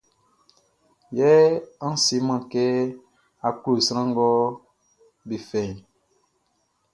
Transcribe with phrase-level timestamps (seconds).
[1.17, 1.29] Yɛ
[1.87, 2.63] a seman kɛ
[3.47, 4.27] a klo sran nga
[5.27, 5.77] be fɛʼn.